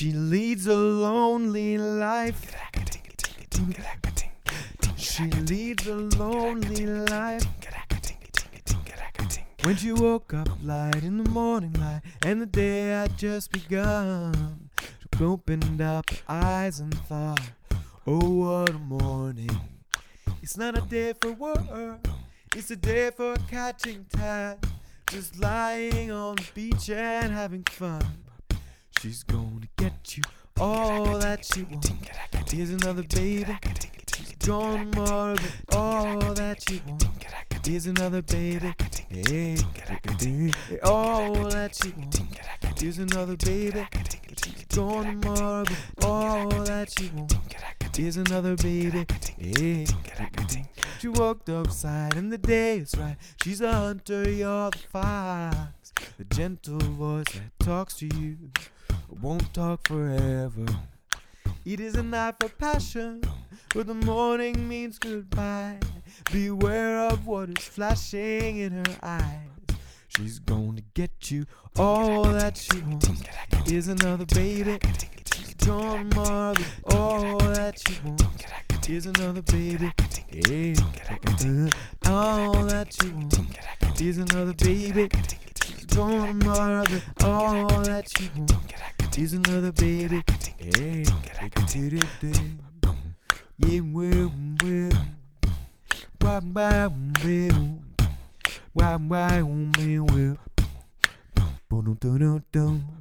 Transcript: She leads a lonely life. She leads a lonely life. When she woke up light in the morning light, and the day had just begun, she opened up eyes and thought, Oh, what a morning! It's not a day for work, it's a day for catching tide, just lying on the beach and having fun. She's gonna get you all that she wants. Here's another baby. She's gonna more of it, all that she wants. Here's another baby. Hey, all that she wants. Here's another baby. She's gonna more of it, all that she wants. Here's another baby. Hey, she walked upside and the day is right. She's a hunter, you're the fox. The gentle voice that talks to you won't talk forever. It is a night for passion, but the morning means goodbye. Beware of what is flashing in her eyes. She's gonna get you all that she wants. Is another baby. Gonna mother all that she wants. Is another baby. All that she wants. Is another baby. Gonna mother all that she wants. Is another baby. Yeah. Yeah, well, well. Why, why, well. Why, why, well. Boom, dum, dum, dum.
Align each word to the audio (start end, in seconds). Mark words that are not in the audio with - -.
She 0.00 0.12
leads 0.12 0.66
a 0.66 0.74
lonely 0.74 1.76
life. 1.76 2.56
She 4.96 5.24
leads 5.24 5.86
a 5.86 5.94
lonely 5.94 6.86
life. 6.86 7.44
When 9.60 9.76
she 9.76 9.92
woke 9.92 10.32
up 10.32 10.48
light 10.62 11.02
in 11.04 11.22
the 11.22 11.28
morning 11.28 11.74
light, 11.74 12.00
and 12.24 12.40
the 12.40 12.46
day 12.46 12.86
had 12.86 13.18
just 13.18 13.52
begun, 13.52 14.70
she 14.80 15.22
opened 15.22 15.82
up 15.82 16.06
eyes 16.26 16.80
and 16.80 16.94
thought, 17.00 17.50
Oh, 18.06 18.30
what 18.30 18.70
a 18.70 18.78
morning! 18.78 19.50
It's 20.42 20.56
not 20.56 20.78
a 20.78 20.80
day 20.80 21.12
for 21.20 21.32
work, 21.32 21.60
it's 22.56 22.70
a 22.70 22.76
day 22.76 23.10
for 23.14 23.36
catching 23.50 24.06
tide, 24.10 24.64
just 25.10 25.38
lying 25.38 26.10
on 26.10 26.36
the 26.36 26.46
beach 26.54 26.88
and 26.88 27.34
having 27.34 27.64
fun. 27.64 28.29
She's 29.00 29.22
gonna 29.22 29.66
get 29.78 30.18
you 30.18 30.22
all 30.60 31.18
that 31.20 31.42
she 31.42 31.62
wants. 31.62 31.90
Here's 32.52 32.68
another 32.68 33.02
baby. 33.02 33.56
She's 34.14 34.34
gonna 34.46 34.84
more 34.94 35.30
of 35.30 35.42
it, 35.42 35.74
all 35.74 36.18
that 36.34 36.62
she 36.68 36.82
wants. 36.86 37.06
Here's 37.64 37.86
another 37.86 38.20
baby. 38.20 38.74
Hey, 39.08 39.56
all 40.82 41.32
that 41.48 41.74
she 41.82 41.94
wants. 41.96 42.20
Here's 42.78 42.98
another 42.98 43.36
baby. 43.36 43.86
She's 44.44 44.66
gonna 44.76 45.12
more 45.12 45.62
of 45.62 45.70
it, 45.70 46.04
all 46.04 46.50
that 46.64 46.92
she 46.98 47.10
wants. 47.14 47.36
Here's 47.96 48.18
another 48.18 48.54
baby. 48.56 49.06
Hey, 49.38 49.86
she 50.98 51.08
walked 51.08 51.48
upside 51.48 52.16
and 52.16 52.30
the 52.30 52.36
day 52.36 52.80
is 52.80 52.94
right. 52.98 53.16
She's 53.42 53.62
a 53.62 53.72
hunter, 53.72 54.28
you're 54.30 54.70
the 54.70 54.78
fox. 54.92 55.94
The 56.18 56.24
gentle 56.24 56.78
voice 56.80 57.32
that 57.32 57.64
talks 57.64 57.94
to 57.94 58.06
you 58.06 58.36
won't 59.20 59.52
talk 59.52 59.88
forever. 59.88 60.66
It 61.64 61.80
is 61.80 61.94
a 61.94 62.02
night 62.02 62.36
for 62.40 62.48
passion, 62.48 63.22
but 63.74 63.86
the 63.86 63.94
morning 63.94 64.68
means 64.68 64.98
goodbye. 64.98 65.78
Beware 66.32 67.00
of 67.08 67.26
what 67.26 67.50
is 67.50 67.64
flashing 67.64 68.58
in 68.58 68.72
her 68.72 68.96
eyes. 69.02 69.48
She's 70.08 70.38
gonna 70.38 70.82
get 70.94 71.30
you 71.30 71.46
all 71.76 72.24
that 72.24 72.56
she 72.56 72.80
wants. 72.80 73.10
Is 73.70 73.88
another 73.88 74.26
baby. 74.26 74.78
Gonna 75.64 76.04
mother 76.16 76.64
all 76.86 77.38
that 77.38 77.78
she 77.78 78.00
wants. 78.04 78.88
Is 78.88 79.06
another 79.06 79.42
baby. 79.42 79.92
All 82.06 82.64
that 82.64 82.96
she 82.98 83.08
wants. 83.10 84.00
Is 84.00 84.18
another 84.18 84.54
baby. 84.54 85.08
Gonna 85.94 86.34
mother 86.44 87.02
all 87.22 87.82
that 87.82 88.10
she 88.16 88.30
wants. 88.36 88.99
Is 89.18 89.34
another 89.34 89.70
baby. 89.72 90.22
Yeah. 90.58 91.04
Yeah, 93.58 93.80
well, 93.80 94.32
well. 94.62 94.90
Why, 96.20 96.38
why, 96.40 96.88
well. 97.22 97.78
Why, 98.72 98.96
why, 98.96 99.42
well. 99.42 100.38
Boom, 101.68 101.98
dum, 102.00 102.18
dum, 102.18 102.44
dum. 102.50 102.99